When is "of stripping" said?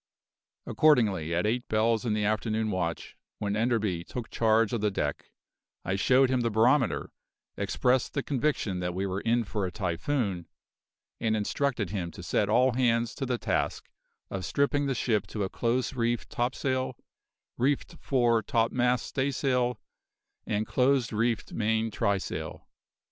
14.31-14.87